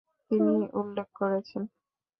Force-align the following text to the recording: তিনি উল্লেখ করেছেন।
তিনি 0.31 0.55
উল্লেখ 0.73 1.07
করেছেন। 1.15 1.63